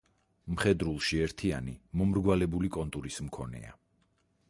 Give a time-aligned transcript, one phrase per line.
[0.53, 3.79] მხედრულში ერთიანი, მომრგვალებული კონტურის მქონეა.